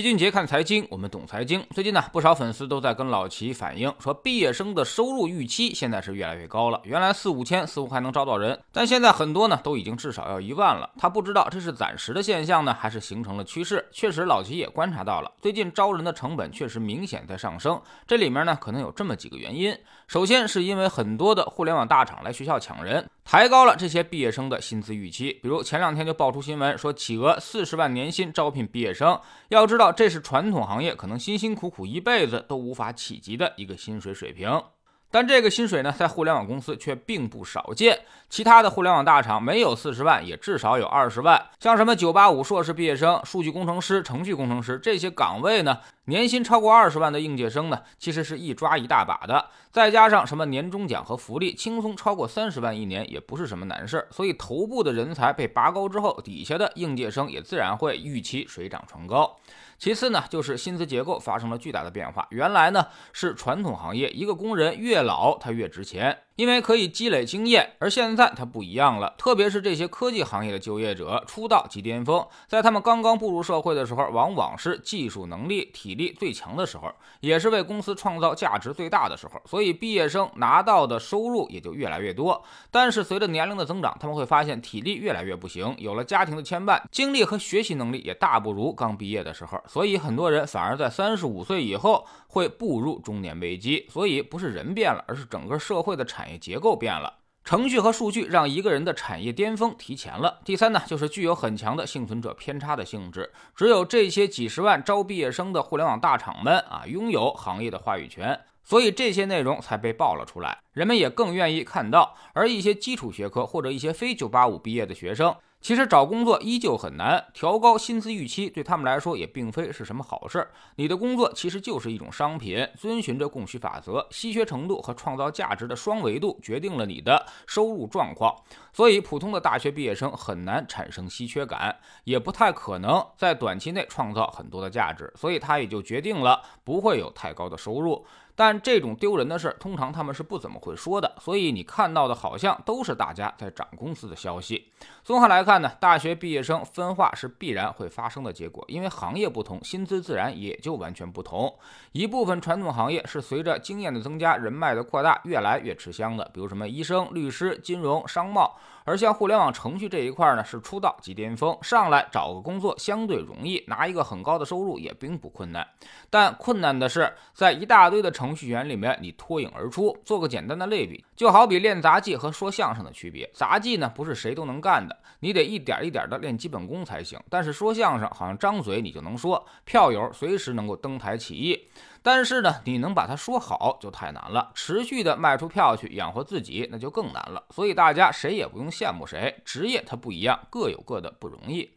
[0.00, 1.62] 齐俊杰看财经，我们懂财经。
[1.74, 6.80] 最近呢，不少粉丝都在跟老齐反映说，毕业生的收入预期现在是越来越高了。
[6.84, 10.88] 原来四五千似乎还能招到人，但现在很多呢都已经至少要一万了。
[10.96, 13.86] 他不知道这是暂时的现象呢，还是形成了趋势。
[13.92, 17.78] 确实，老齐也观察到了，最近招人的成本确实明显在上升。
[18.06, 19.76] 这里面呢，可能有这么几个原因。
[20.06, 25.38] 首先是因为很多的互联网大厂来学校抢人，抬高了这些毕业生的薪资预期。
[25.42, 29.20] 比如前两天就爆出新闻说，企鹅四十万年薪招聘毕业生。
[29.48, 34.62] 要知道，这是传统行业可能辛辛苦苦一辈子都无法企及的一个薪水水平。
[35.10, 38.00] 但这个薪水呢，在互联网公司却并不少见。
[38.28, 41.48] 其他的互联网大厂没有四十万，也至少有二十万。
[41.58, 49.46] 像什么九八五硕士毕业生、数据工程师、程序工程师这些岗位呢，年薪超过二十万的应届生呢，其实是一抓一大把的。
[49.72, 54.06] 再加上什么年终奖和福利，轻松超过三十万一年，也不是什么难事儿。
[54.12, 59.36] 所以头部的人才被拔高之后，底下的应届生也自然会预期水涨船高。
[59.80, 62.26] 其次呢，就是薪资结构发生了巨大的变化。
[62.28, 66.18] 原来呢是传统行业，一个工人越老他越值钱。
[66.40, 69.12] 因为可以积累经验，而现在它不一样了。
[69.18, 79.38] 特别是这些科技行业的就业者，出道即巅峰，在他们刚刚步入社会的时候，往往是技术能力、体力最强的时候，也是为公司创造价值最大的时候。
[79.44, 82.42] 所以毕业生拿到的收入也就越来越多。
[82.70, 89.62] 但是随着年龄的增长，他们会发现体力越来越不行，有了家庭的牵绊，精力和学习能力也大不如刚毕业的时候。
[89.66, 93.86] 所以很多人反而在三十五岁以后会步入中年危机。
[93.90, 100.40] 所以不是人变了，而是整个社会的产结构变了，程序和数据让一个人的产业巅峰提前了。
[100.44, 112.14] 第三呢，就是具有很强的幸存者偏差的性质，只有这些几十万招毕业生的互联网大厂们啊，拥有行业的话语权，所以这些内容才被爆了出来，人们也更愿意看到。
[112.32, 115.34] 而一些基础学科或者一些非九八五毕业的学生。
[115.60, 120.48] 其实找工作依旧很难，调高薪资预期对他们来说也并非是什么好事。
[120.76, 128.34] 你的工作其实就是一种商品，遵循着供需法则，稀缺程度和创造价值的双维度决定了你的收入状况。
[128.72, 138.06] 所以，普通的大学毕业生很难产生稀缺感，也不太可能在短期内创造很多的价值，所以他也就决定了不会有太高的收入。
[138.40, 144.72] 但这种丢人的事，通常他们是不怎么会说的，所以你看到的好像都是大家在涨工资的消息。
[145.04, 151.54] 综合来看呢，大学毕业生分化是必然会发生的结果，因为行业不同，薪资自然也就完全不同。
[151.92, 158.56] 一部分传统行业是随着经验的增加、人脉的扩大，越来越吃香的，比如什么医生、律师、金融、商贸。
[158.86, 165.64] 而像互联网程序这一块呢，是出道即巅峰，上来找个工作相对容易，拿一个很高的收入也并不困难。
[166.08, 169.96] 但困难的是，在一大堆的程序员里面，你脱颖而出。
[170.04, 173.28] 做个简单的类比，就好比练杂技和说相声的区别。
[173.34, 177.18] 杂技呢，不是谁都能干的，你得一点一点的练基本功才行。
[177.28, 181.68] 但是说相声，好像张嘴你就能说，票友随时能够登台起义。
[182.02, 187.42] 但是呢，你能把它说好就太难了，持续的卖出票去养活自己那就更难了。
[187.50, 191.68] 所以大家谁也不用羡慕谁，职业它不一样，各有各的不容易。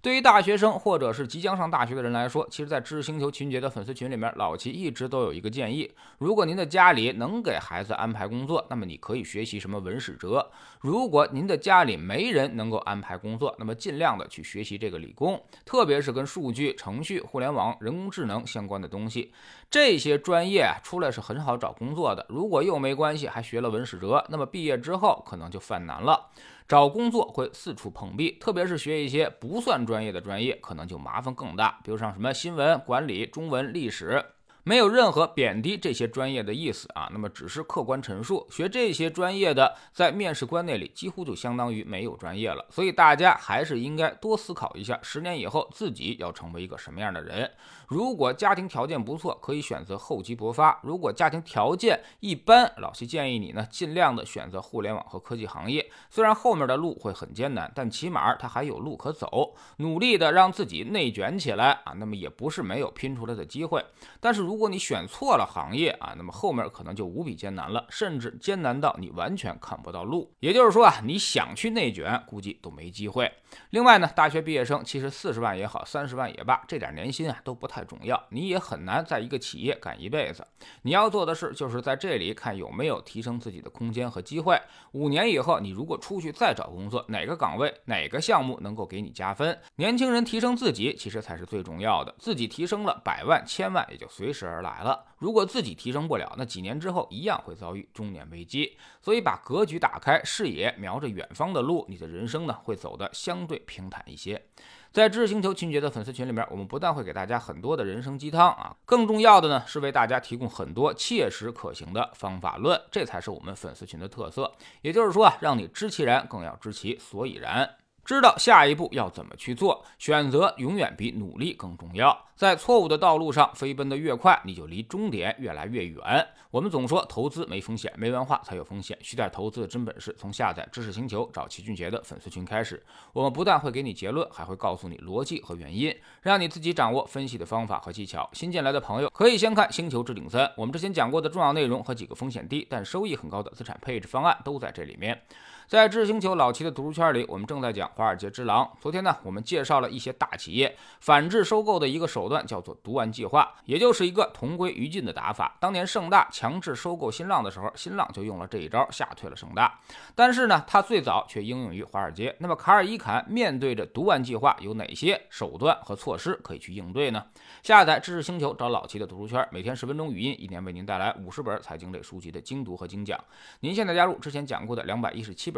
[0.00, 10.38] 对于大学生或者是即将上大学的人来说，其实，在知识星球秦杰的粉丝群里面，老齐一直都有一个建议：如果您的家里能给孩子安排工作，那么你可以学习什么文史哲；
[10.80, 19.32] 如果您的家里没人能够安排工作，那么尽量的去学习这个理工，特别是跟数据、程序、互联网、人工智能相关的东西。
[19.68, 22.24] 这些专业出来是很好找工作的。
[22.28, 26.30] 如果又没关系，还学了文史哲，那么毕业之后可能就犯难了。
[26.68, 31.80] 找工作会四处碰壁，特别是学一些不算专业的专业，可能就麻烦更大。
[31.82, 34.22] 比如像什么新闻管理、中文、历史。
[34.68, 38.46] 没有任何贬低这些专业的意思啊，那么只是客观陈述。
[38.50, 42.62] 学这些专业的，在面试官那里几乎就相当于没有专业了。
[42.68, 47.50] 所以大家还是应该多思考一下，十年以后自己要成为一个什么样的人。
[47.86, 55.90] 如果家庭条件不错，可以选择厚积薄发；如果家庭条件一般，老七建议你呢，尽量的选择互联网和科技行业。
[56.10, 59.54] 虽然后面的路会很艰难，但起码它还有路可走。
[59.78, 63.82] 努力的让自己内卷起来啊，那么也不是没有拼出来的机会。
[64.20, 70.34] 但是如如如果你选错了行业啊，那么后面可能就无比艰难了，甚至艰难到你完全看不到路。
[70.40, 73.32] 也就是说啊，你想去内卷，估计都没机会。
[73.70, 80.44] 另外呢，大学毕业生其实四十万也好，三十万也罢，这点年薪啊都不太重要，你也很难在一个企业干一辈子。
[80.82, 84.60] 你要做的事就是在这里看有没有提升自己的空间和机会。
[84.90, 89.56] 五年以后，你如果出去再找工作，哪个岗位、哪个项目能够给你加分？
[89.76, 94.47] 年轻人提升自己其实才是最重要的，自己提升了，百万、千万也就随时。
[94.48, 95.04] 而来了。
[95.18, 98.76] 如果自己提升不了，那几年之后一样会遭遇中年危机。
[99.02, 104.42] 所以把格局打开，视野瞄着远方的路，你的人生呢会走得相对平坦一些。
[104.90, 114.50] 在知识星球秦杰的粉丝群里面，我们不但会给大家很多的人生鸡汤啊，更重要的呢是为大家提供很多切实可行的方法论，这才是我们粉丝群的特色。
[114.80, 117.68] 也就是说啊，让你知其然，更要知其所以然。
[118.08, 122.18] 知道下一步要怎么去做，选择永远比努力更重要。
[122.34, 126.26] 在错误的道路上飞奔的越快，你就离终点越来越远。
[126.50, 128.96] 我们总说投资没风险，没文化才有风险。
[129.02, 132.82] 学点投资的真本事，从下载知识星球找齐俊杰的粉丝群开始。
[133.12, 138.26] 我们不但会给你结论，还会告诉你逻辑和原因，让你自己掌握分析的方法和技巧。
[138.32, 145.20] 新进来的朋友可以先看《星球置顶三》，我们之前讲过的重要内容和几个风险低但收益很高的资产配置方案都在这里面。
[145.68, 148.64] 在知识星球老齐的读书圈里，我们正在讲《华尔街之狼》。
[148.80, 155.58] 昨天呢，我们介绍了一些大企业反制收购的一个手段，叫做“毒丸计划”，也就是一个同归于尽的打法。
[155.60, 159.78] 当年盛大强制收购新浪的时候，新浪就用了这一招，吓退了盛大。
[160.14, 162.34] 但是呢，它最早却应用于华尔街。
[162.38, 167.22] 那么，卡尔伊坎面对着毒丸计划，有哪些手段和措施可以去应对呢？
[167.62, 173.22] 下载知识星球，找老齐的读书圈，每天十分钟语音，一年为您带来五十本财经类书籍的精读和精讲。
[173.60, 175.57] 您现在加入之前讲过的两百一十七本。